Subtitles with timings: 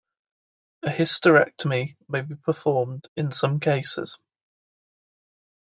[0.81, 4.17] A hysterectomy may be performed in some cases.